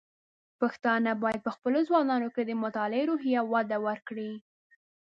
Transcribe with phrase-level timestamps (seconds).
[0.59, 4.31] پښتانه بايد په خپلو ځوانانو کې د مطالعې روحيه وده ورکړي.